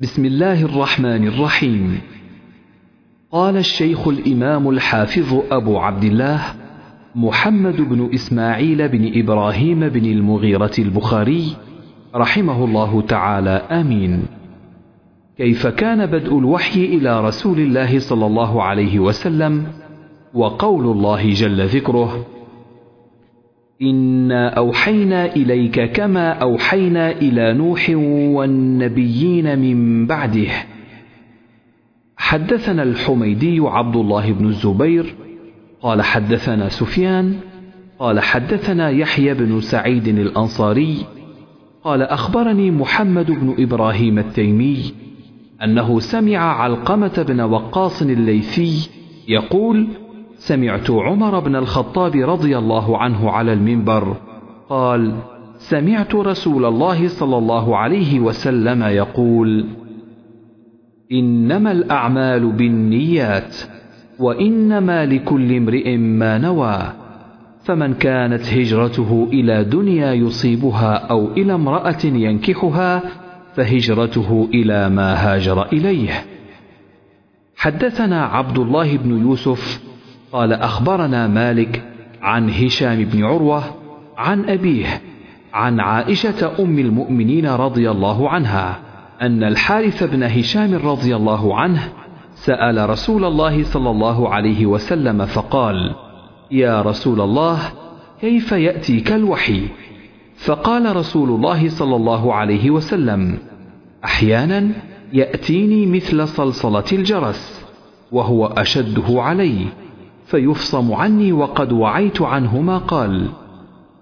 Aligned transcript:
بسم 0.00 0.24
الله 0.24 0.62
الرحمن 0.62 1.28
الرحيم. 1.28 2.00
قال 3.32 3.56
الشيخ 3.56 4.08
الإمام 4.08 4.70
الحافظ 4.70 5.42
أبو 5.50 5.78
عبد 5.78 6.04
الله 6.04 6.40
محمد 7.14 7.80
بن 7.80 8.10
إسماعيل 8.14 8.88
بن 8.88 9.18
إبراهيم 9.18 9.88
بن 9.88 10.04
المغيرة 10.04 10.70
البخاري 10.78 11.56
رحمه 12.14 12.64
الله 12.64 13.00
تعالى. 13.00 13.50
آمين. 13.50 14.22
كيف 15.38 15.66
كان 15.66 16.06
بدء 16.06 16.38
الوحي 16.38 16.84
إلى 16.84 17.26
رسول 17.26 17.58
الله 17.58 17.98
صلى 17.98 18.26
الله 18.26 18.62
عليه 18.62 18.98
وسلم 18.98 19.66
وقول 20.34 20.84
الله 20.84 21.30
جل 21.32 21.66
ذكره؟ 21.66 22.26
إنا 23.82 24.48
أوحينا 24.48 25.34
إليك 25.36 25.92
كما 25.92 26.32
أوحينا 26.32 27.10
إلى 27.10 27.52
نوح 27.52 27.90
والنبيين 28.34 29.58
من 29.58 30.06
بعده. 30.06 30.48
حدثنا 32.16 32.82
الحميدي 32.82 33.60
عبد 33.60 33.96
الله 33.96 34.32
بن 34.32 34.46
الزبير 34.46 35.14
قال 35.82 36.02
حدثنا 36.02 36.68
سفيان 36.68 37.34
قال 37.98 38.20
حدثنا 38.20 38.90
يحيى 38.90 39.34
بن 39.34 39.60
سعيد 39.60 40.08
الأنصاري 40.08 40.96
قال 41.84 42.02
أخبرني 42.02 42.70
محمد 42.70 43.30
بن 43.30 43.54
إبراهيم 43.58 44.18
التيمي 44.18 44.92
أنه 45.62 46.00
سمع 46.00 46.38
علقمة 46.38 47.24
بن 47.28 47.40
وقاص 47.40 48.02
الليثي 48.02 48.88
يقول 49.28 49.86
سمعت 50.38 50.90
عمر 50.90 51.40
بن 51.40 51.56
الخطاب 51.56 52.16
رضي 52.16 52.58
الله 52.58 52.98
عنه 52.98 53.30
على 53.30 53.52
المنبر 53.52 54.16
قال 54.68 55.14
سمعت 55.58 56.14
رسول 56.14 56.64
الله 56.64 57.08
صلى 57.08 57.38
الله 57.38 57.76
عليه 57.76 58.20
وسلم 58.20 58.82
يقول 58.82 59.66
إنما 61.12 61.72
الأعمال 61.72 62.52
بالنيات 62.52 63.56
وإنما 64.18 65.06
لكل 65.06 65.56
امرئ 65.56 65.96
ما 65.96 66.38
نوى 66.38 66.78
فمن 67.64 67.94
كانت 67.94 68.48
هجرته 68.52 69.28
إلى 69.32 69.64
دنيا 69.64 70.12
يصيبها 70.12 70.94
أو 70.94 71.32
إلى 71.32 71.54
امرأة 71.54 72.04
ينكحها 72.04 73.02
فهجرته 73.54 74.48
إلى 74.54 74.88
ما 74.88 75.14
هاجر 75.14 75.66
إليه. 75.72 76.10
حدثنا 77.56 78.24
عبد 78.24 78.58
الله 78.58 78.96
بن 78.96 79.20
يوسف 79.20 79.82
قال 80.32 80.52
أخبرنا 80.52 81.26
مالك 81.26 81.82
عن 82.22 82.50
هشام 82.50 83.04
بن 83.04 83.24
عروة 83.24 83.62
عن 84.16 84.50
أبيه 84.50 85.00
عن 85.54 85.80
عائشة 85.80 86.52
أم 86.60 86.78
المؤمنين 86.78 87.46
رضي 87.46 87.90
الله 87.90 88.30
عنها 88.30 88.78
أن 89.22 89.44
الحارث 89.44 90.02
بن 90.04 90.22
هشام 90.22 90.74
رضي 90.74 91.16
الله 91.16 91.56
عنه 91.56 91.88
سأل 92.34 92.90
رسول 92.90 93.24
الله 93.24 93.62
صلى 93.62 93.90
الله 93.90 94.28
عليه 94.28 94.66
وسلم 94.66 95.26
فقال: 95.26 95.94
يا 96.50 96.82
رسول 96.82 97.20
الله 97.20 97.58
كيف 98.20 98.52
يأتيك 98.52 99.12
الوحي؟ 99.12 99.62
فقال 100.36 100.96
رسول 100.96 101.28
الله 101.28 101.68
صلى 101.68 101.96
الله 101.96 102.34
عليه 102.34 102.70
وسلم: 102.70 103.38
أحيانا 104.04 104.68
يأتيني 105.12 105.86
مثل 105.86 106.28
صلصلة 106.28 106.84
الجرس 106.92 107.66
وهو 108.12 108.46
أشده 108.46 109.22
علي 109.22 109.66
فيفصم 110.26 110.92
عني 110.92 111.32
وقد 111.32 111.72
وعيت 111.72 112.22
عنه 112.22 112.60
ما 112.60 112.78
قال 112.78 113.28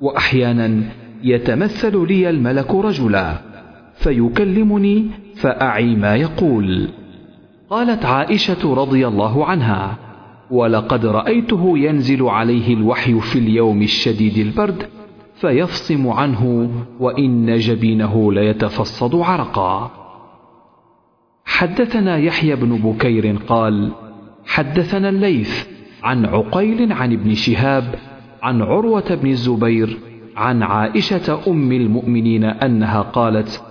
وأحيانا 0.00 0.82
يتمثل 1.22 2.06
لي 2.06 2.30
الملك 2.30 2.74
رجلا 2.74 3.40
فيكلمني 3.94 5.06
فأعي 5.36 5.96
ما 5.96 6.16
يقول. 6.16 6.88
قالت 7.70 8.04
عائشة 8.04 8.74
رضي 8.74 9.08
الله 9.08 9.46
عنها 9.46 9.98
ولقد 10.50 11.06
رأيته 11.06 11.78
ينزل 11.78 12.22
عليه 12.22 12.74
الوحي 12.74 13.20
في 13.20 13.38
اليوم 13.38 13.82
الشديد 13.82 14.38
البرد 14.38 14.86
فيفصم 15.34 16.08
عنه 16.08 16.70
وإن 17.00 17.56
جبينه 17.56 18.32
ليتفصد 18.32 19.14
عرقا. 19.14 19.90
حدثنا 21.44 22.18
يحيى 22.18 22.56
بن 22.56 22.76
بكير 22.76 23.36
قال 23.48 23.90
حدثنا 24.46 25.08
الليث 25.08 25.73
عن 26.04 26.26
عقيل 26.26 26.92
عن 26.92 27.12
ابن 27.12 27.34
شهاب 27.34 27.94
عن 28.42 28.62
عروة 28.62 29.14
بن 29.14 29.30
الزبير 29.30 29.98
عن 30.36 30.62
عائشة 30.62 31.40
أم 31.48 31.72
المؤمنين 31.72 32.44
أنها 32.44 33.00
قالت: 33.00 33.62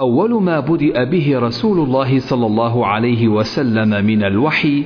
أول 0.00 0.42
ما 0.42 0.60
بدأ 0.60 1.04
به 1.04 1.38
رسول 1.38 1.78
الله 1.78 2.18
صلى 2.18 2.46
الله 2.46 2.86
عليه 2.86 3.28
وسلم 3.28 4.04
من 4.06 4.24
الوحي 4.24 4.84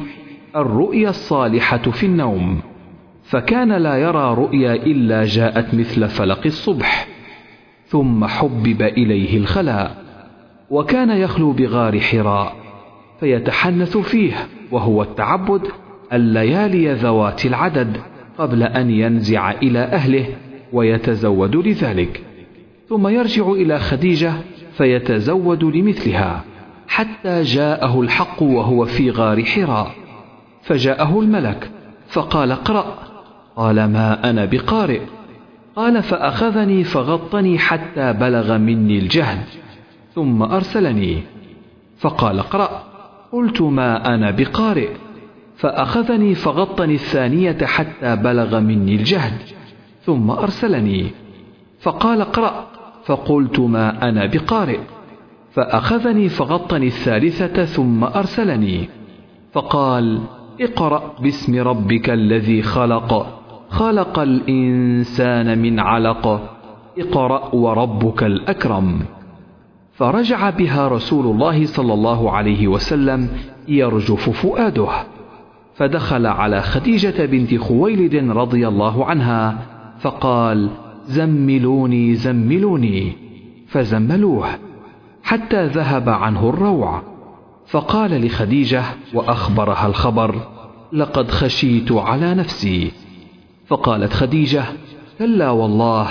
الرؤيا 0.57 1.09
الصالحة 1.09 1.77
في 1.91 2.07
النوم، 2.07 2.61
فكان 3.25 3.73
لا 3.73 3.97
يرى 3.97 4.35
رؤيا 4.35 4.75
إلا 4.75 5.25
جاءت 5.25 5.75
مثل 5.75 6.09
فلق 6.09 6.41
الصبح، 6.47 7.09
ثم 7.87 8.25
حبب 8.25 8.83
إليه 8.83 9.39
الخلاء، 9.39 9.97
وكان 10.71 11.11
يخلو 11.11 11.53
بغار 11.53 12.01
حراء، 12.01 12.55
فيتحنث 13.21 13.97
فيه 13.97 14.33
وهو 14.73 15.03
التعبد 15.03 15.61
الليالي 16.17 16.93
ذوات 16.93 17.47
العدد 17.47 17.97
قبل 18.39 18.63
أن 18.63 18.91
ينزع 18.91 19.51
إلى 19.51 19.79
أهله 19.79 20.27
ويتزود 20.73 21.57
لذلك. 21.57 22.23
ثم 22.89 23.09
يرجع 23.09 23.51
إلى 23.51 23.79
خديجة 23.79 24.33
فيتزود 24.77 25.65
لمثلها 25.65 26.45
حتى 26.89 27.43
جاءه 27.43 28.01
الحق 28.01 28.43
وهو 28.43 28.85
في 28.85 29.11
غار 29.11 29.45
حراء. 29.45 29.91
فجاءه 30.63 31.21
الملك 31.21 31.71
فقال 32.09 32.53
اقرأ. 32.53 32.99
قال 33.57 33.85
ما 33.85 34.31
أنا 34.31 34.45
بقارئ. 34.45 35.01
قال 35.77 36.03
فأخذني 36.03 36.85
فغطني 36.85 37.59
حتى 37.59 38.13
بلغ 38.13 38.59
مني 38.59 38.99
الجهد 38.99 39.45
ثم 40.15 40.43
أرسلني. 40.43 41.23
فقال 41.99 42.39
اقرأ. 42.39 42.83
قلت 43.33 43.63
ما 43.63 44.15
أنا 44.15 44.31
بقارئ. 44.31 44.89
فأخذني 45.57 46.35
فغطني 46.35 46.95
الثانية 46.95 47.59
حتى 47.65 48.17
بلغ 48.17 48.61
مني 48.61 48.95
الجهد 48.95 49.39
ثم 50.03 50.31
أرسلني. 50.31 51.07
فقال 51.81 52.21
اقرأ. 52.21 52.67
فقلت 53.05 53.61
ما 53.61 54.09
أنا 54.09 54.27
بقارئ. 54.27 54.79
فأخذني 55.53 56.29
فغطني 56.29 56.87
الثالثة 56.87 57.65
ثم 57.65 58.05
أرسلني. 58.05 58.89
فقال 59.53 60.21
اقرأ 60.61 61.15
باسم 61.21 61.63
ربك 61.63 62.11
الذي 62.11 62.63
خلق. 62.63 63.41
خلق 63.69 64.19
الإنسان 64.19 65.59
من 65.59 65.81
علق. 65.81 66.51
اقرأ 66.99 67.55
وربك 67.55 68.25
الأكرم. 68.25 69.01
فرجع 69.93 70.51
بها 70.51 70.89
رسول 70.89 71.27
الله 71.27 71.67
صلى 71.67 71.95
الله 71.95 72.31
عليه 72.31 72.69
وسلم 72.69 73.29
يرجف 73.69 74.31
فؤاده. 74.31 75.14
فدخل 75.75 76.27
على 76.27 76.63
خديجة 76.63 77.25
بنت 77.25 77.55
خويلد 77.55 78.15
رضي 78.31 78.69
الله 78.69 79.05
عنها 79.05 79.59
فقال 79.99 80.71
زملوني 81.07 82.15
زملوني. 82.15 83.13
فزملوه 83.67 84.47
حتى 85.23 85.67
ذهب 85.67 86.09
عنه 86.09 86.49
الروع. 86.49 87.03
فقال 87.67 88.27
لخديجة 88.27 88.83
وأخبرها 89.15 89.87
الخبر 89.87 90.37
لقد 90.93 91.31
خشيت 91.31 91.93
على 91.93 92.35
نفسي. 92.35 92.93
فقالت 93.67 94.13
خديجة 94.13 94.65
كلا 95.19 95.51
والله 95.51 96.09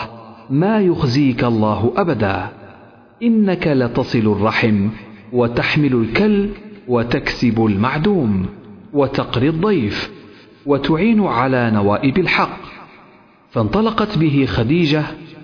ما 0.49 0.79
يخزيك 0.79 1.43
الله 1.43 1.93
أبدا 1.97 2.47
إنك 3.23 3.67
لتصل 3.67 4.19
الرحم 4.19 4.89
وتحمل 5.33 5.93
الكل 5.93 6.49
وتكسب 6.87 7.65
المعدوم. 7.65 8.45
وتقري 8.93 9.49
الضيف 9.49 10.11
وتعين 10.65 11.25
على 11.25 11.71
نوائب 11.71 12.17
الحق. 12.17 12.59
فانطلقت 13.49 14.17
به 14.17 14.45
خديجة 14.45 15.03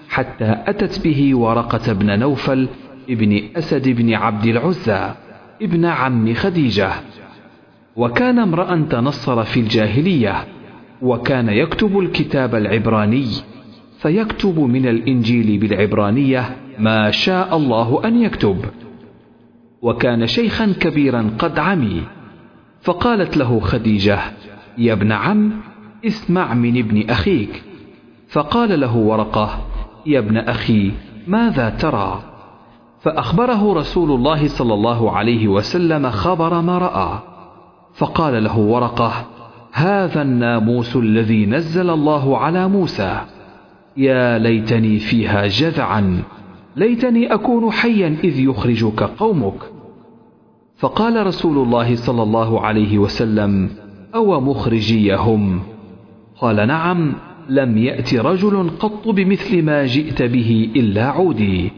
حتى 0.10 0.56
أتت 0.68 1.04
به 1.04 1.38
ورقة 1.38 1.94
بن 1.94 2.20
نوفل 2.20 2.68
ابن 3.10 3.42
أسد 3.56 3.90
بن 3.90 4.14
عبد 4.14 4.46
العزى 4.46 5.14
ابن 5.62 5.86
عم 5.86 6.34
خديجة. 6.34 6.92
وكان 7.96 8.40
امرأ 8.40 8.86
تنصر 8.90 9.44
في 9.44 9.60
الجاهلية 9.60 10.36
وكان 11.02 11.50
يكتب 11.50 12.00
الكتاب 12.00 12.56
العبراني 12.56 13.28
فيكتب 14.00 14.60
من 14.60 14.88
الإنجيل 14.88 15.58
بالعبرانية 15.58 16.56
ما 16.80 17.12
شاء 17.12 17.58
الله 17.58 18.02
أن 18.06 18.22
يكتب. 18.22 18.66
وكان 19.82 20.28
شيخا 20.28 20.74
كبيرا 20.80 21.30
قد 21.40 21.60
عمي. 21.60 22.04
فقالت 22.82 23.38
له 23.38 23.60
خديجة 23.60 24.20
يا 24.78 24.94
ابن 24.94 25.12
عم 25.12 25.52
اسمع 26.06 26.54
من 26.54 26.78
ابن 26.78 27.10
أخيك. 27.10 27.64
فقال 28.30 28.80
له 28.80 28.98
ورقة 28.98 29.60
يا 30.06 30.20
ابن 30.20 30.38
أخي 30.38 30.92
ماذا 31.28 31.70
ترى؟ 31.70 32.24
فأخبره 33.02 33.74
رسول 33.74 34.12
الله 34.12 34.48
صلى 34.48 34.74
الله 34.74 35.12
عليه 35.12 35.48
وسلم 35.48 36.10
خبر 36.10 36.62
ما 36.62 36.78
رأى. 36.78 37.20
فقال 37.94 38.44
له 38.44 38.58
ورقة 38.58 39.26
هذا 39.72 40.22
الناموس 40.22 40.96
الذي 40.96 41.46
نزل 41.46 41.90
الله 41.90 42.38
على 42.38 42.68
موسى. 42.68 43.22
يا 43.98 44.38
ليتني 44.38 45.00
فيها 45.00 45.48
جذعا 45.48 46.24
ليتني 46.76 47.34
أكون 47.34 47.72
حيا 47.72 48.18
إذ 48.24 48.40
يخرجك 48.40 49.04
قومك. 49.04 49.79
فقال 50.80 51.26
رسول 51.28 51.58
الله 51.58 51.96
صلى 51.96 52.24
الله 52.24 52.62
عليه 52.62 52.98
وسلم 52.98 53.70
أو 54.16 54.42
مخرجيهم؟ 54.42 55.62
قال 56.38 56.68
نعم 56.68 57.14
لم 57.50 57.78
يأت 57.78 58.14
رجل 58.14 58.70
قط 58.80 59.08
بمثل 59.08 59.64
ما 59.64 59.86
جئت 59.86 60.22
به 60.22 60.70
إلا 60.76 61.06
عودي 61.06 61.72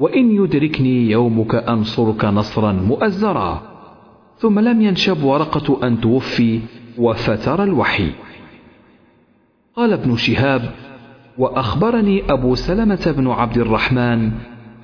وإن 0.00 0.44
يدركني 0.44 1.10
يومك 1.10 1.54
أنصرك 1.54 2.24
نصرا 2.24 2.72
مؤزرا. 2.72 3.62
ثم 4.38 4.58
لم 4.58 4.80
ينشب 4.80 5.22
ورقة 5.22 5.86
أن 5.86 6.00
توفي 6.00 6.60
وفتر 6.98 7.64
الوحي. 7.64 8.10
قال 9.76 9.92
ابن 9.92 10.16
شهاب 10.16 10.70
وأخبرني 11.38 12.22
أبو 12.30 12.54
سلمة 12.54 13.14
بن 13.16 13.28
عبد 13.28 13.58
الرحمن 13.58 14.30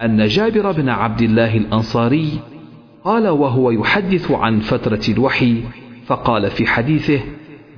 أن 0.02 0.26
جابر 0.26 0.72
بن 0.72 0.88
عبد 0.88 1.22
الله 1.22 1.56
الأنصاري 1.56 2.40
قال 3.04 3.28
وهو 3.28 3.70
يحدث 3.70 4.30
عن 4.30 4.60
فترة 4.60 5.00
الوحي 5.08 5.62
فقال 6.06 6.50
في 6.50 6.66
حديثه 6.66 7.20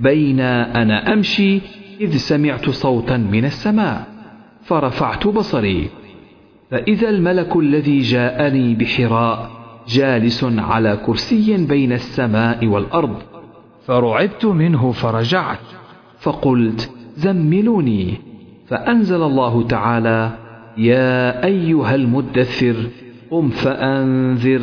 بين 0.01 0.41
أنا 0.41 1.13
أمشي 1.13 1.61
إذ 2.01 2.17
سمعت 2.17 2.71
صوتا 2.71 3.17
من 3.17 3.45
السماء 3.45 4.07
فرفعت 4.65 5.27
بصري 5.27 5.91
فإذا 6.71 7.09
الملك 7.09 7.57
الذي 7.57 7.99
جاءني 7.99 8.75
بحراء 8.75 9.51
جالس 9.89 10.45
على 10.45 10.97
كرسي 11.07 11.67
بين 11.67 11.93
السماء 11.93 12.67
والأرض 12.67 13.17
فرعبت 13.87 14.45
منه 14.45 14.93
فرجعت 14.93 15.59
فقلت 16.19 16.91
زملوني. 17.17 18.15
فأنزل 18.67 19.23
الله 19.23 19.67
تعالى 19.67 20.39
يا 20.77 21.45
أيها 21.45 21.95
المدثر 21.95 22.77
قم 23.31 23.49
فأنذر. 23.49 24.63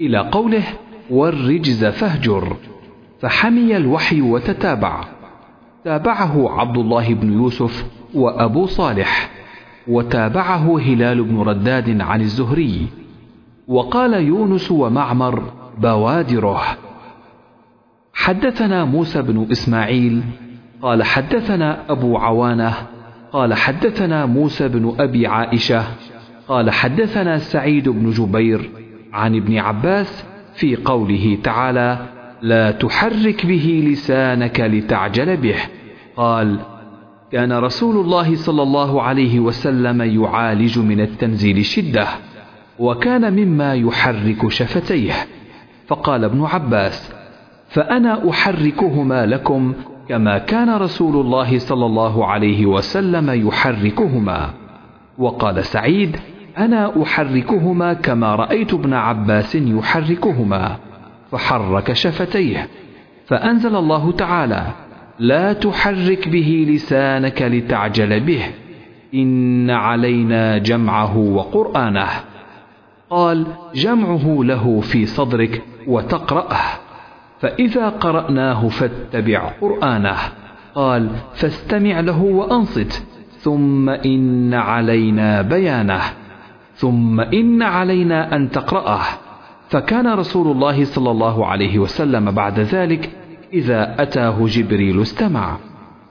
إلى 0.00 0.18
قوله 0.18 0.62
والرجز 1.10 1.84
فاهجر 1.84 2.56
فحمي 3.20 3.76
الوحي 3.76 4.20
وتتابع. 4.20 5.04
تابعه 5.84 6.60
عبد 6.60 6.78
الله 6.78 7.14
بن 7.14 7.32
يوسف 7.32 7.86
وأبو 8.14 8.66
صالح 8.66 9.30
وتابعه 9.88 10.78
هلال 10.78 11.24
بن 11.24 11.40
رداد 11.40 12.00
عن 12.00 12.20
الزهري. 12.20 12.86
وقال 13.68 14.14
يونس 14.14 14.70
ومعمر 14.70 15.42
بوادره. 15.78 16.62
حدثنا 18.12 18.84
موسى 18.84 19.22
بن 19.22 19.46
إسماعيل 19.52 20.22
قال 20.82 21.02
حدثنا 21.02 21.92
أبو 21.92 22.16
عوانة 22.16 22.74
قال 23.32 23.54
حدثنا 23.54 24.26
موسى 24.26 24.68
بن 24.68 24.94
أبي 24.98 25.26
عائشة 25.26 25.84
قال 26.48 26.70
حدثنا 26.70 27.38
سعيد 27.38 27.88
بن 27.88 28.10
جبير 28.10 28.70
عن 29.12 29.36
ابن 29.36 29.58
عباس 29.58 30.24
في 30.54 30.76
قوله 30.76 31.38
تعالى 31.44 31.98
لا 32.42 32.70
تحرك 32.70 33.46
به 33.46 33.84
لسانك 33.86 34.60
لتعجل 34.60 35.36
به 35.36 35.56
قال 36.16 36.58
كان 37.32 37.52
رسول 37.52 37.96
الله 37.96 38.36
صلى 38.36 38.62
الله 38.62 39.02
عليه 39.02 39.40
وسلم 39.40 40.02
يعالج 40.22 40.78
من 40.78 41.00
التنزيل 41.00 41.64
شدة 41.64 42.06
وكان 42.78 43.32
مما 43.32 43.74
يحرك 43.74 44.48
شفتيه 44.48 45.12
فقال 45.86 46.24
ابن 46.24 46.44
عباس 46.44 47.12
فأنا 47.68 48.30
أحركهما 48.30 49.26
لكم 49.26 49.74
كما 50.08 50.38
كان 50.38 50.70
رسول 50.70 51.26
الله 51.26 51.58
صلى 51.58 51.86
الله 51.86 52.26
عليه 52.26 52.66
وسلم 52.66 53.48
يحركهما 53.48 54.50
وقال 55.18 55.64
سعيد 55.64 56.16
أنا 56.58 57.02
أحركهما 57.02 57.92
كما 57.92 58.34
رأيت 58.34 58.74
ابن 58.74 58.94
عباس 58.94 59.54
يحركهما. 59.54 60.76
فحرك 61.30 61.92
شفتيه. 61.92 62.68
فأنزل 63.26 63.76
الله 63.76 64.12
تعالى 64.12 64.66
لا 65.18 65.52
تحرك 65.52 66.28
به 66.28 66.66
لسانك 66.68 67.42
لتعجل 67.42 68.20
به. 68.20 68.42
إن 69.14 69.70
علينا 69.70 70.58
جمعه 70.58 71.16
وقرآنه. 71.16 72.08
قال 73.10 73.46
جمعه 73.74 74.38
له 74.42 74.80
في 74.80 75.06
صدرك 75.06 75.62
وتقرأه. 75.86 76.62
فإذا 77.40 77.88
قرأناه 77.88 78.68
فاتبع 78.68 79.50
قرآنه. 79.60 80.16
قال 80.74 81.08
فاستمع 81.34 82.00
له 82.00 82.22
وأنصت. 82.22 83.06
ثم 83.38 83.88
إن 83.88 84.54
علينا 84.54 85.42
بيانه. 85.42 86.19
ثم 86.80 87.20
إن 87.20 87.62
علينا 87.62 88.36
أن 88.36 88.50
تقرأه. 88.50 89.04
فكان 89.68 90.06
رسول 90.06 90.56
الله 90.56 90.84
صلى 90.84 91.10
الله 91.10 91.46
عليه 91.46 91.78
وسلم 91.78 92.30
بعد 92.30 92.60
ذلك 92.60 93.10
إذا 93.52 94.02
أتاه 94.02 94.46
جبريل 94.46 95.02
استمع. 95.02 95.56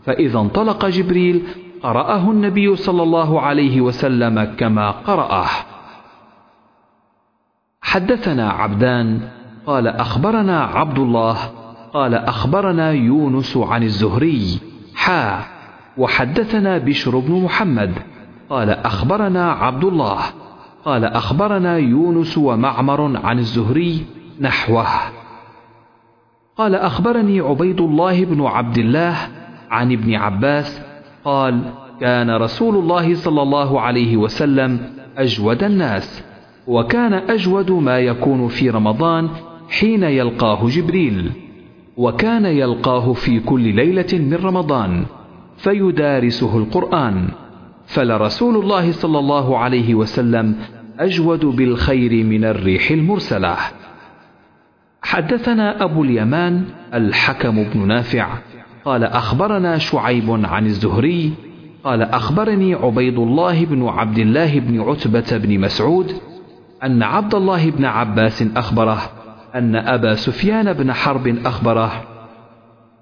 فإذا 0.06 0.40
انطلق 0.40 0.86
جبريل 0.86 1.44
قرأه 1.84 2.32
النبي 2.32 2.76
صلى 2.76 3.04
الله 3.04 3.42
عليه 3.42 3.82
وسلم 3.82 4.44
كما 4.44 4.92
قرأه. 4.92 5.50
حدثنا 7.82 8.50
عبدان 8.50 9.20
قال 9.66 9.88
أخبرنا 9.88 10.64
عبد 10.64 11.00
الله 11.00 11.38
قال 11.94 12.16
أخبرنا 12.16 12.92
يونس 12.92 13.58
عن 13.58 13.84
الزهري 13.84 14.60
حا 14.96 15.46
وحدثنا 15.98 16.78
بشر 16.78 17.20
بن 17.20 17.44
محمد 17.44 17.92
قال 18.50 18.70
أخبرنا 18.70 19.52
عبد 19.52 19.84
الله 19.84 20.20
قال 20.90 21.06
أخبرنا 21.06 21.78
يونس 21.78 22.38
ومعمر 22.38 23.18
عن 23.18 23.40
الزهري 23.40 24.06
نحوه. 24.42 24.88
قال 26.58 26.76
أخبرني 26.76 27.40
عبيد 27.40 27.82
الله 27.82 28.26
بن 28.26 28.42
عبد 28.42 28.78
الله 28.78 29.16
عن 29.72 29.92
ابن 29.92 30.16
عباس 30.16 30.82
قال 31.26 31.62
كان 32.02 32.30
رسول 32.32 32.76
الله 32.76 33.16
صلى 33.16 33.42
الله 33.42 33.82
عليه 33.82 34.18
وسلم 34.18 34.80
أجود 35.18 35.64
الناس 35.64 36.24
وكان 36.68 37.14
أجود 37.14 37.72
ما 37.72 38.00
يكون 38.00 38.48
في 38.48 38.70
رمضان 38.70 39.30
حين 39.70 40.04
يلقاه 40.04 40.68
جبريل 40.68 41.32
وكان 41.98 42.46
يلقاه 42.46 43.14
في 43.14 43.40
كل 43.40 43.76
ليلة 43.76 44.14
من 44.14 44.40
رمضان 44.44 45.06
فيدارسه 45.58 46.58
القرآن 46.58 47.28
فلرسول 47.86 48.56
الله 48.56 48.92
صلى 48.92 49.20
الله 49.20 49.58
عليه 49.58 49.96
وسلم 49.96 50.56
أجود 51.00 51.46
بالخير 51.46 52.24
من 52.24 52.46
الريح 52.46 52.92
المرسلة. 52.92 53.56
حدثنا 55.02 55.84
أبو 55.84 56.04
اليمان 56.04 56.66
الحكم 56.94 57.64
بن 57.64 57.88
نافع 57.88 58.38
قال 58.86 59.04
أخبرنا 59.04 59.78
شعيب 59.78 60.46
عن 60.46 60.66
الزهري 60.66 61.34
قال 61.84 62.02
أخبرني 62.02 62.74
عبيد 62.74 63.20
الله 63.20 63.66
بن 63.66 63.88
عبد 63.88 64.18
الله 64.18 64.60
بن 64.60 64.82
عتبة 64.82 65.38
بن 65.38 65.60
مسعود 65.60 66.14
أن 66.84 67.04
عبد 67.04 67.36
الله 67.36 67.70
بن 67.70 67.86
عباس 67.86 68.44
أخبره 68.56 69.02
أن 69.56 69.76
أبا 69.76 70.16
سفيان 70.16 70.74
بن 70.74 70.94
حرب 70.94 71.28
أخبره 71.46 72.04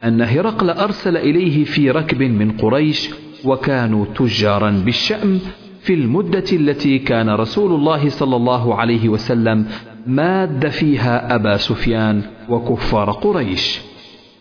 أن 0.04 0.22
هرقل 0.22 0.70
أرسل 0.70 1.18
إليه 1.18 1.64
في 1.64 1.92
ركب 1.92 2.22
من 2.24 2.52
قريش 2.52 3.10
وكانوا 3.46 4.06
تجارا 4.16 4.70
بالشأم 4.72 5.40
في 5.88 5.94
المدة 5.94 6.44
التي 6.54 7.00
كان 7.00 7.30
رسول 7.30 7.74
الله 7.74 8.10
صلى 8.10 8.36
الله 8.36 8.76
عليه 8.76 9.10
وسلم 9.10 9.66
ماد 10.08 10.68
فيها 10.68 11.36
أبا 11.36 11.58
سفيان 11.58 12.22
وكفار 12.50 13.12
قريش. 13.12 13.82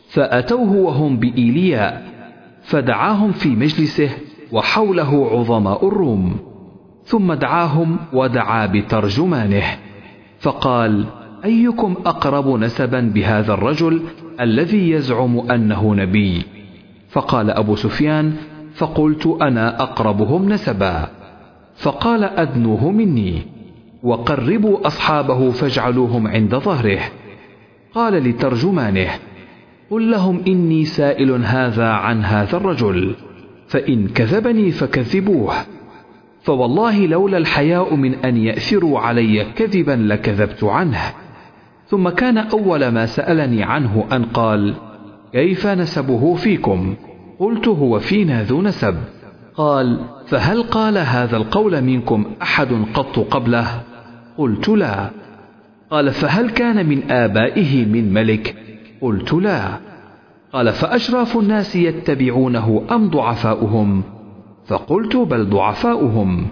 فأتوه 0.09 0.73
وهم 0.73 1.17
بإيلياء 1.17 2.07
فدعاهم 2.63 3.33
في 3.33 3.49
مجلسه 3.49 4.11
وحوله 4.53 5.29
عظماء 5.33 5.89
الروم. 5.89 6.37
ثم 7.05 7.33
دعاهم 7.33 7.97
ودعا 8.13 8.67
بترجمانه 8.67 9.65
فقال 10.39 11.05
أيكم 11.45 11.95
أقرب 12.07 12.49
نسبا 12.49 13.01
بهذا 13.01 13.55
الرجل 13.55 14.03
الذي 14.41 14.91
يزعم 14.91 15.51
أنه 15.51 15.95
نبي؟ 15.95 16.43
فقال 17.09 17.51
أبو 17.51 17.77
سفيان 17.77 18.33
فقلت 18.75 19.27
أنا 19.27 19.83
أقربهم 19.83 20.49
نسبا. 20.49 21.26
فقال 21.77 22.25
أدنوه 22.25 22.91
مني 22.91 23.43
وقربوا 24.03 24.87
أصحابه 24.87 25.51
فاجعلوهم 25.51 26.27
عند 26.27 26.55
ظهره. 26.55 27.01
قال 27.95 28.15
لترجمانه 28.15 29.11
قل 29.91 30.11
لهم 30.11 30.41
إني 30.49 30.85
سائل 30.85 31.31
هذا 31.31 31.89
عن 31.89 32.25
هذا 32.25 32.57
الرجل 32.57 33.15
فإن 33.69 34.09
كذبني 34.09 34.71
فكذبوه. 34.71 35.55
فوالله 36.43 37.07
لولا 37.07 37.39
الحياء 37.39 37.95
من 37.95 38.15
أن 38.15 38.37
يأثروا 38.37 39.01
علي 39.01 39.45
كذبا 39.45 39.93
لكذبت 39.93 40.65
عنه. 40.65 41.01
ثم 41.87 42.09
كان 42.09 42.39
أول 42.39 42.89
ما 42.89 43.07
سألني 43.07 43.63
عنه 43.63 44.05
أن 44.13 44.25
قال 44.25 44.75
كيف 45.33 45.67
نسبه 45.67 46.35
فيكم؟ 46.35 46.95
قلت 47.39 47.69
هو 47.69 47.99
فينا 47.99 48.43
ذو 48.43 48.63
نسب. 48.63 48.97
قال 49.57 49.99
فهل 50.27 50.63
قال 50.63 50.99
هذا 50.99 51.37
القول 51.37 51.83
منكم 51.83 52.25
أحد 52.43 52.69
قط 52.95 53.19
قبله؟ 53.19 53.83
قلت 54.39 54.69
لا. 54.69 55.11
قال 55.91 56.11
فهل 56.11 56.51
كان 56.51 56.89
من 56.89 57.11
آبائه 57.11 57.85
من 57.85 58.13
ملك؟ 58.13 58.57
قلت 59.01 59.33
لا. 59.33 59.79
قال 60.53 60.73
فأشراف 60.73 61.37
الناس 61.37 61.77
يتبعونه 61.77 62.83
أم 62.91 63.11
ضعفاؤهم؟ 63.11 64.03
فقلت 64.67 65.17
بل 65.17 65.51
ضعفاؤهم. 65.51 66.47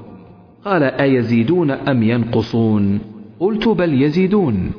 قال 0.64 0.82
أيزيدون 0.82 1.70
أم 1.70 2.02
ينقصون؟ 2.02 3.00
قلت 3.40 3.68
بل 3.68 4.02
يزيدون. 4.02 4.70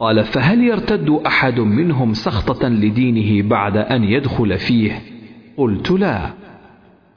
قال 0.00 0.24
فهل 0.24 0.64
يرتد 0.64 1.10
أحد 1.26 1.60
منهم 1.60 2.14
سخطة 2.14 2.68
لدينه 2.68 3.48
بعد 3.48 3.76
أن 3.76 4.04
يدخل 4.04 4.58
فيه؟ 4.58 5.02
قلت 5.56 5.90
لا. 5.90 6.30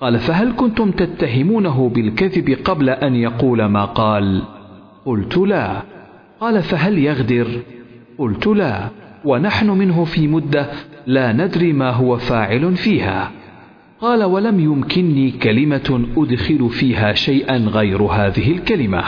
قال 0.01 0.19
فهل 0.19 0.53
كنتم 0.55 0.91
تتهمونه 0.91 1.89
بالكذب 1.89 2.57
قبل 2.65 2.89
أن 2.89 3.15
يقول 3.15 3.65
ما 3.65 3.85
قال؟ 3.85 4.41
قلت 5.05 5.37
لا. 5.37 5.81
قال 6.39 6.63
فهل 6.63 6.97
يغدر؟ 6.97 7.47
قلت 8.17 8.47
لا. 8.47 8.89
ونحن 9.25 9.69
منه 9.69 10.03
في 10.03 10.27
مدة 10.27 10.69
لا 11.07 11.33
ندري 11.33 11.73
ما 11.73 11.89
هو 11.89 12.17
فاعل 12.17 12.75
فيها. 12.75 13.31
قال 14.01 14.23
ولم 14.23 14.59
يمكنني 14.59 15.31
كلمة 15.31 16.05
أدخل 16.17 16.69
فيها 16.69 17.13
شيئا 17.13 17.57
غير 17.57 18.01
هذه 18.01 18.51
الكلمة. 18.51 19.03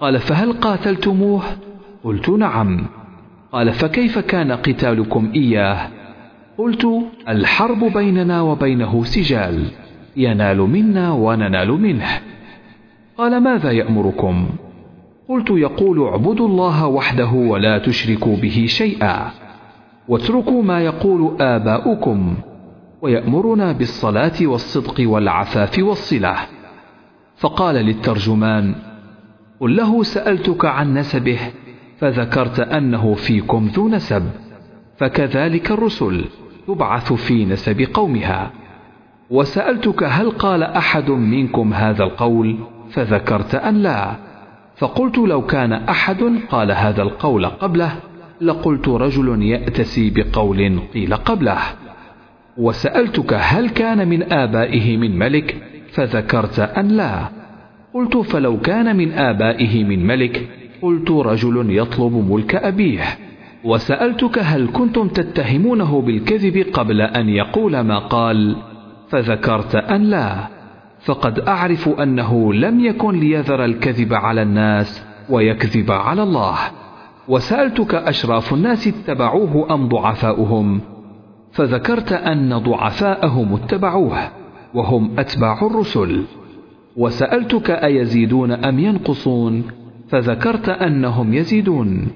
قال 0.00 0.18
فهل 0.18 0.52
قاتلتموه؟ 0.52 1.42
قلت 2.04 2.28
نعم. 2.28 2.86
قال 3.52 3.72
فكيف 3.72 4.18
كان 4.18 4.52
قتالكم 4.52 5.32
إياه؟ 5.34 5.97
قلت 6.58 6.88
الحرب 7.28 7.84
بيننا 7.84 8.42
وبينه 8.42 9.04
سجال. 9.04 9.64
ينال 10.16 10.58
منا 10.58 11.12
وننال 11.12 11.72
منه. 11.72 12.20
قال 13.18 13.42
ماذا 13.42 13.70
يأمركم؟ 13.70 14.48
قلت 15.28 15.50
يقول 15.50 16.08
اعبدوا 16.08 16.48
الله 16.48 16.86
وحده 16.86 17.30
ولا 17.30 17.78
تشركوا 17.78 18.36
به 18.36 18.64
شيئا. 18.68 19.30
واتركوا 20.08 20.62
ما 20.62 20.80
يقول 20.80 21.42
آباؤكم. 21.42 22.34
ويأمرنا 23.02 23.72
بالصلاة 23.72 24.38
والصدق 24.42 25.10
والعفاف 25.10 25.78
والصلة. 25.78 26.36
فقال 27.36 27.74
للترجمان 27.74 28.74
قل 29.60 29.76
له 29.76 30.02
سألتك 30.02 30.64
عن 30.64 30.94
نسبه 30.94 31.38
فذكرت 31.98 32.60
أنه 32.60 33.14
فيكم 33.14 33.66
ذو 33.66 33.88
نسب. 33.88 34.22
فكذلك 34.96 35.70
الرسل. 35.70 36.24
تبعث 36.68 37.12
في 37.12 37.44
نسب 37.44 37.88
قومها. 37.94 38.50
وسألتك 39.30 40.02
هل 40.02 40.30
قال 40.30 40.62
أحد 40.62 41.10
منكم 41.10 41.74
هذا 41.74 42.04
القول؟ 42.04 42.56
فذكرت 42.90 43.54
أن 43.54 43.74
لا. 43.74 44.16
فقلت 44.76 45.18
لو 45.18 45.46
كان 45.46 45.72
أحد 45.72 46.22
قال 46.50 46.72
هذا 46.72 47.02
القول 47.02 47.46
قبله 47.46 47.92
لقلت 48.40 48.88
رجل 48.88 49.42
يأتسي 49.42 50.10
بقول 50.10 50.80
قيل 50.94 51.14
قبله. 51.14 51.58
وسألتك 52.56 53.34
هل 53.34 53.68
كان 53.68 54.08
من 54.08 54.32
آبائه 54.32 54.96
من 54.96 55.18
ملك؟ 55.18 55.56
فذكرت 55.92 56.60
أن 56.60 56.88
لا. 56.88 57.28
قلت 57.94 58.16
فلو 58.16 58.60
كان 58.60 58.96
من 58.96 59.12
آبائه 59.12 59.84
من 59.84 60.06
ملك 60.06 60.48
قلت 60.82 61.10
رجل 61.10 61.76
يطلب 61.78 62.32
ملك 62.32 62.54
أبيه. 62.54 63.27
وسألتك 63.64 64.38
هل 64.38 64.68
كنتم 64.72 65.08
تتهمونه 65.08 66.00
بالكذب 66.00 66.66
قبل 66.72 67.00
أن 67.00 67.28
يقول 67.28 67.80
ما 67.80 67.98
قال؟ 67.98 68.56
فذكرت 69.08 69.74
أن 69.74 70.02
لا. 70.02 70.48
فقد 71.00 71.40
أعرف 71.40 71.88
أنه 71.88 72.54
لم 72.54 72.80
يكن 72.80 73.20
ليذر 73.20 73.64
الكذب 73.64 74.14
على 74.14 74.42
الناس 74.42 75.04
ويكذب 75.30 75.90
على 75.90 76.22
الله. 76.22 76.56
وسألتك 77.28 77.94
أشراف 77.94 78.54
الناس 78.54 78.88
اتبعوه 78.88 79.74
أم 79.74 79.88
ضعفاؤهم؟ 79.88 80.80
فذكرت 81.52 82.12
أن 82.12 82.58
ضعفاءهم 82.58 83.54
اتبعوه 83.54 84.18
وهم 84.74 85.18
أتباع 85.18 85.66
الرسل. 85.66 86.24
وسألتك 86.96 87.70
أيزيدون 87.70 88.52
أم 88.52 88.78
ينقصون؟ 88.78 89.64
فذكرت 90.08 90.68
أنهم 90.68 91.34
يزيدون. 91.34 92.08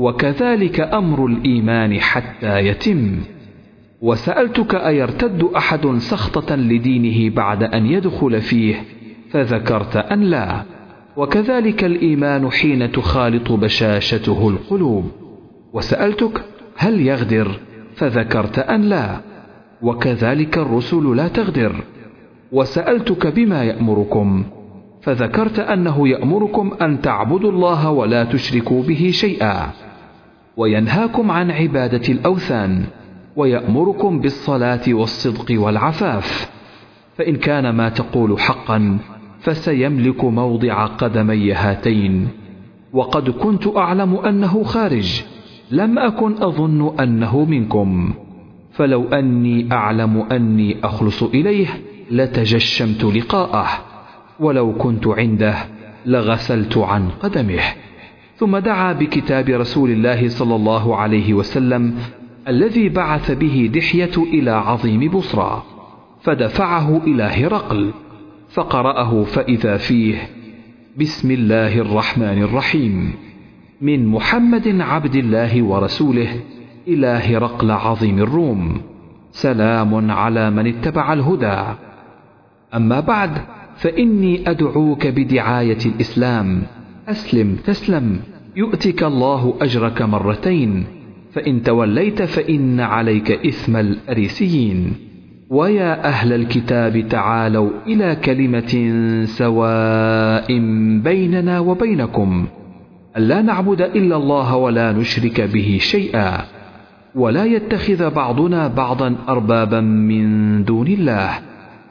وكذلك 0.00 0.80
أمر 0.80 1.26
الإيمان 1.26 2.00
حتى 2.00 2.58
يتم. 2.58 3.18
وسألتك 4.02 4.74
أيرتد 4.74 5.42
أحد 5.56 5.86
سخطة 5.96 6.56
لدينه 6.56 7.34
بعد 7.34 7.62
أن 7.62 7.86
يدخل 7.86 8.40
فيه؟ 8.40 8.74
فذكرت 9.30 9.96
أن 9.96 10.20
لا. 10.20 10.62
وكذلك 11.16 11.84
الإيمان 11.84 12.50
حين 12.50 12.92
تخالط 12.92 13.52
بشاشته 13.52 14.48
القلوب. 14.48 15.10
وسألتك 15.72 16.44
هل 16.76 17.00
يغدر؟ 17.00 17.60
فذكرت 17.94 18.58
أن 18.58 18.82
لا. 18.82 19.20
وكذلك 19.82 20.58
الرسل 20.58 21.16
لا 21.16 21.28
تغدر. 21.28 21.84
وسألتك 22.52 23.26
بما 23.26 23.64
يأمركم؟ 23.64 24.44
فذكرت 25.02 25.58
أنه 25.58 26.08
يأمركم 26.08 26.70
أن 26.82 27.00
تعبدوا 27.00 27.52
الله 27.52 27.90
ولا 27.90 28.24
تشركوا 28.24 28.82
به 28.82 29.10
شيئا. 29.12 29.89
وينهاكم 30.56 31.30
عن 31.30 31.50
عبادة 31.50 32.08
الأوثان 32.08 32.84
ويأمركم 33.36 34.20
بالصلاة 34.20 34.80
والصدق 34.88 35.60
والعفاف. 35.60 36.50
فإن 37.16 37.36
كان 37.36 37.70
ما 37.70 37.88
تقول 37.88 38.40
حقا 38.40 38.98
فسيملك 39.40 40.24
موضع 40.24 40.86
قدمي 40.86 41.52
هاتين. 41.52 42.28
وقد 42.92 43.30
كنت 43.30 43.76
أعلم 43.76 44.16
أنه 44.16 44.62
خارج 44.62 45.22
لم 45.70 45.98
أكن 45.98 46.42
أظن 46.42 47.00
أنه 47.00 47.44
منكم. 47.44 48.14
فلو 48.72 49.08
أني 49.08 49.72
أعلم 49.72 50.26
أني 50.32 50.76
أخلص 50.84 51.22
إليه 51.22 51.66
لتجشمت 52.10 53.04
لقاءه. 53.04 53.68
ولو 54.40 54.72
كنت 54.72 55.06
عنده 55.06 55.54
لغسلت 56.06 56.78
عن 56.78 57.08
قدمه. 57.08 57.60
ثم 58.40 58.58
دعا 58.58 58.92
بكتاب 58.92 59.48
رسول 59.48 59.90
الله 59.90 60.28
صلى 60.28 60.54
الله 60.54 60.96
عليه 60.96 61.34
وسلم 61.34 61.94
الذي 62.48 62.88
بعث 62.88 63.30
به 63.30 63.70
دحية 63.74 64.16
إلى 64.16 64.50
عظيم 64.50 65.10
بصرى 65.10 65.62
فدفعه 66.22 66.96
إلى 67.06 67.22
هرقل 67.22 67.90
فقرأه 68.50 69.24
فإذا 69.24 69.76
فيه 69.76 70.16
بسم 70.96 71.30
الله 71.30 71.78
الرحمن 71.78 72.42
الرحيم 72.42 73.12
من 73.80 74.06
محمد 74.06 74.80
عبد 74.80 75.16
الله 75.16 75.62
ورسوله 75.62 76.40
إلى 76.88 77.06
هرقل 77.06 77.70
عظيم 77.70 78.18
الروم 78.18 78.80
سلام 79.32 80.10
على 80.10 80.50
من 80.50 80.66
اتبع 80.66 81.12
الهدى. 81.12 81.64
أما 82.74 83.00
بعد 83.00 83.30
فإني 83.76 84.50
أدعوك 84.50 85.06
بدعاية 85.06 85.78
الإسلام 85.86 86.62
أسلم 87.08 87.56
تسلم. 87.64 88.20
يؤتك 88.56 89.04
الله 89.04 89.54
أجرك 89.60 90.02
مرتين 90.02 90.84
فإن 91.32 91.62
توليت 91.62 92.22
فإن 92.22 92.80
عليك 92.80 93.46
إثم 93.46 93.76
الأريسيين. 93.76 94.92
ويا 95.50 96.04
أهل 96.08 96.32
الكتاب 96.32 97.08
تعالوا 97.08 97.70
إلى 97.86 98.16
كلمة 98.16 98.72
سواء 99.24 100.58
بيننا 101.04 101.58
وبينكم. 101.60 102.46
ألا 103.16 103.42
نعبد 103.42 103.80
إلا 103.80 104.16
الله 104.16 104.56
ولا 104.56 104.92
نشرك 104.92 105.40
به 105.40 105.78
شيئا. 105.80 106.44
ولا 107.14 107.44
يتخذ 107.44 108.10
بعضنا 108.10 108.68
بعضا 108.68 109.16
أربابا 109.28 109.80
من 109.80 110.64
دون 110.64 110.86
الله. 110.86 111.38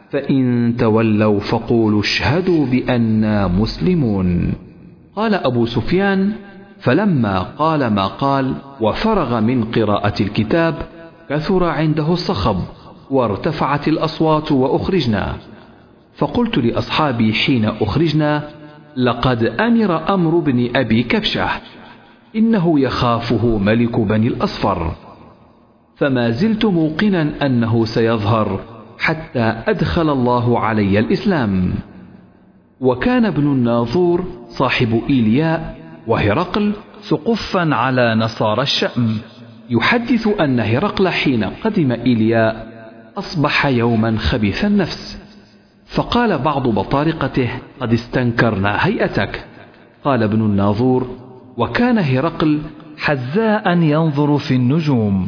فإن 0.10 0.74
تولوا 0.78 1.40
فقولوا 1.40 2.00
اشهدوا 2.00 2.66
بأننا 2.66 3.48
مسلمون. 3.48 4.54
قال 5.16 5.34
أبو 5.34 5.66
سفيان 5.66 6.32
فلما 6.80 7.40
قال 7.40 7.88
ما 7.88 8.08
قال 8.08 8.54
وفرغ 8.82 9.40
من 9.40 9.64
قراءة 9.64 10.24
الكتاب 10.24 10.76
كثر 11.30 11.64
عنده 11.64 12.14
الصخب 12.14 12.58
وارتفعت 13.12 13.88
الأصوات 13.88 14.52
وأخرجنا. 14.52 15.36
فقلت 16.16 16.58
لأصحابي 16.58 17.34
حين 17.34 17.66
أخرجنا 17.66 18.44
لقد 18.98 19.44
أمر 19.44 20.14
أمر 20.14 20.40
بن 20.40 20.70
أبي 20.76 21.04
كبشة 21.04 21.48
إنه 22.36 22.80
يخافه 22.80 23.58
ملك 23.58 24.00
بني 24.00 24.28
الأصفر. 24.28 24.92
فما 25.96 26.30
زلت 26.30 26.66
موقنا 26.66 27.46
أنه 27.46 27.86
سيظهر 27.86 28.60
حتى 29.00 29.64
أدخل 29.68 30.10
الله 30.10 30.60
علي 30.60 31.00
الإسلام. 31.00 31.74
وكان 32.82 33.26
ابن 33.26 33.44
الناظور 33.44 34.24
صاحب 34.48 35.02
إيلياء 35.10 35.79
وهرقل 36.10 36.74
سقفا 37.02 37.76
على 37.76 38.16
نصارى 38.16 38.62
الشأم. 38.62 39.18
يحدث 39.70 40.28
أن 40.40 40.60
هرقل 40.60 41.10
حين 41.10 41.44
قدم 41.44 41.92
إيلياء 41.92 42.68
أصبح 43.18 43.66
يوما 43.66 44.18
خبيث 44.18 44.66
النفس. 44.66 45.22
فقال 45.86 46.38
بعض 46.38 46.68
بطارقته 46.68 47.50
قد 47.80 47.94
استنكرنا 47.94 48.88
هيئتك. 48.88 49.46
قال 50.04 50.24
ابن 50.24 50.42
الناظور 50.42 51.08
وكان 51.58 51.98
هرقل 51.98 52.62
حذاء 52.98 53.78
ينظر 53.78 54.38
في 54.38 54.56
النجوم. 54.56 55.28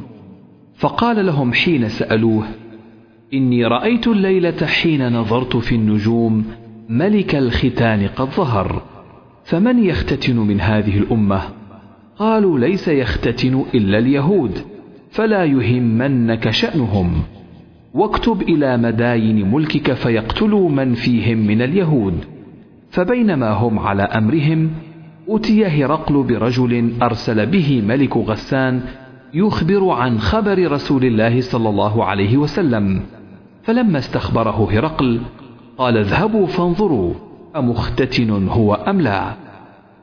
فقال 0.77 1.25
لهم 1.25 1.53
حين 1.53 1.89
سألوه 1.89 2.43
إني 3.33 3.65
رأيت 3.65 4.07
الليلة 4.07 4.65
حين 4.65 5.13
نظرت 5.13 5.57
في 5.57 5.75
النجوم 5.75 6.45
ملك 6.89 7.35
الختان 7.35 8.07
قد 8.07 8.29
ظهر. 8.29 8.90
فمن 9.43 9.83
يختتن 9.83 10.35
من 10.35 10.61
هذه 10.61 10.97
الأمة؟ 10.97 11.41
قالوا 12.19 12.59
ليس 12.59 12.87
يختتن 12.87 13.65
إلا 13.75 13.97
اليهود 13.97 14.57
فلا 15.11 15.45
يهمنك 15.45 16.49
شأنهم. 16.49 17.13
واكتب 17.93 18.41
إلى 18.41 18.77
مداين 18.77 19.51
ملكك 19.51 19.93
فيقتلوا 19.93 20.69
من 20.69 20.93
فيهم 20.93 21.37
من 21.37 21.61
اليهود. 21.61 22.13
فبينما 22.89 23.49
هم 23.51 23.79
على 23.79 24.03
أمرهم 24.03 24.71
أتي 25.29 25.65
هرقل 25.65 26.23
برجل 26.23 26.93
أرسل 27.01 27.45
به 27.45 27.83
ملك 27.87 28.17
غسان 28.17 28.81
يخبر 29.33 29.89
عن 29.89 30.19
خبر 30.19 30.71
رسول 30.71 31.05
الله 31.05 31.41
صلى 31.41 31.69
الله 31.69 32.05
عليه 32.05 32.37
وسلم. 32.37 33.01
فلما 33.63 33.97
استخبره 33.97 34.67
هرقل 34.71 35.21
قال 35.77 35.97
اذهبوا 35.97 36.47
فانظروا. 36.47 37.13
أمختتن 37.55 38.47
هو 38.47 38.73
أم 38.73 39.01
لا؟ 39.01 39.33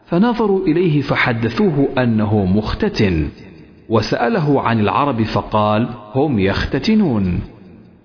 فنظروا 0.07 0.67
إليه 0.67 1.01
فحدثوه 1.01 1.89
أنه 1.99 2.45
مختتن 2.45 3.29
وسأله 3.89 4.63
عن 4.63 4.81
العرب 4.81 5.23
فقال 5.23 5.89
هم 6.15 6.39
يختتنون 6.39 7.41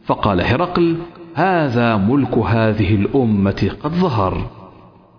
فقال 0.06 0.42
هرقل 0.42 0.98
هذا 1.36 1.98
ملك 1.98 2.38
هذه 2.38 2.96
الأمة 2.96 3.72
قد 3.84 3.92
ظهر 3.92 4.50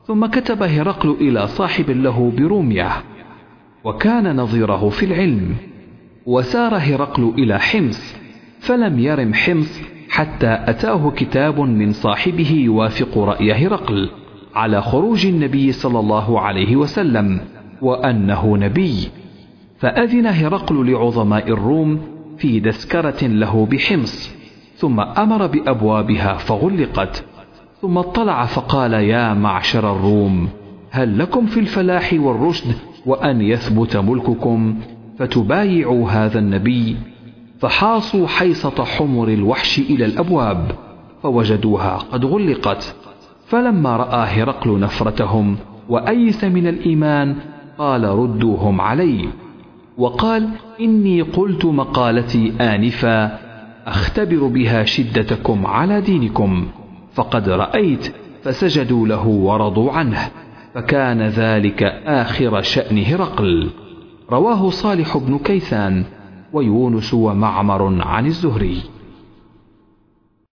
ثم 0.06 0.26
كتب 0.26 0.62
هرقل 0.62 1.16
إلى 1.20 1.46
صاحب 1.46 1.90
له 1.90 2.32
برومية 2.36 2.90
وكان 3.84 4.36
نظيره 4.36 4.88
في 4.88 5.06
العلم 5.06 5.56
وسار 6.26 6.76
هرقل 6.76 7.32
إلى 7.38 7.58
حمص 7.58 8.16
فلم 8.60 8.98
يرم 8.98 9.34
حمص 9.34 9.80
حتى 10.14 10.58
أتاه 10.66 11.10
كتاب 11.10 11.60
من 11.60 11.92
صاحبه 11.92 12.50
يوافق 12.50 13.18
رأي 13.18 13.52
هرقل 13.52 14.10
على 14.54 14.82
خروج 14.82 15.26
النبي 15.26 15.72
صلى 15.72 15.98
الله 15.98 16.40
عليه 16.40 16.76
وسلم 16.76 17.40
وأنه 17.82 18.56
نبي. 18.56 19.08
فأذن 19.78 20.26
هرقل 20.26 20.90
لعظماء 20.90 21.48
الروم 21.48 22.00
في 22.38 22.60
دسكرة 22.60 23.26
له 23.26 23.66
بحمص 23.66 24.34
ثم 24.76 25.00
أمر 25.00 25.46
بأبوابها 25.46 26.34
فغلقت. 26.34 27.24
ثم 27.82 27.98
اطلع 27.98 28.44
فقال 28.44 28.92
يا 28.92 29.34
معشر 29.34 29.92
الروم 29.92 30.48
هل 30.90 31.18
لكم 31.18 31.46
في 31.46 31.60
الفلاح 31.60 32.14
والرشد 32.18 32.74
وأن 33.06 33.40
يثبت 33.40 33.96
ملككم 33.96 34.78
فتبايعوا 35.18 36.10
هذا 36.10 36.38
النبي 36.38 36.96
فحاصوا 37.64 38.26
حيصة 38.26 38.84
حمر 38.84 39.28
الوحش 39.28 39.78
إلى 39.78 40.04
الأبواب 40.04 40.70
فوجدوها 41.22 41.96
قد 41.96 42.24
غلقت. 42.24 42.94
فلما 43.46 43.96
رأى 43.96 44.42
هرقل 44.42 44.80
نفرتهم 44.80 45.56
وأيس 45.88 46.44
من 46.44 46.66
الإيمان 46.66 47.36
قال 47.78 48.04
ردوهم 48.04 48.80
علي 48.80 49.28
وقال 49.98 50.48
إني 50.80 51.22
قلت 51.22 51.64
مقالتي 51.64 52.52
آنفا 52.60 53.38
أختبر 53.86 54.46
بها 54.46 54.84
شدتكم 54.84 55.66
على 55.66 56.00
دينكم. 56.00 56.66
فقد 57.14 57.48
رأيت 57.48 58.12
فسجدوا 58.42 59.06
له 59.06 59.26
ورضوا 59.26 59.92
عنه. 59.92 60.28
فكان 60.74 61.22
ذلك 61.22 61.82
آخر 62.06 62.62
شأن 62.62 63.04
هرقل. 63.04 63.70
رواه 64.30 64.70
صالح 64.70 65.16
بن 65.16 65.38
كيسان. 65.38 66.04
ويونس 66.54 67.14
ومعمر 67.14 68.02
عن 68.02 68.26
الزهري. 68.26 68.82